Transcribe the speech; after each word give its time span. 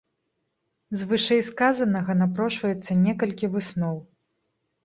З 1.01 1.09
вышэйсказанага 1.11 2.17
напрошваецца 2.23 2.91
некалькі 3.05 3.45
высноў. 3.59 3.95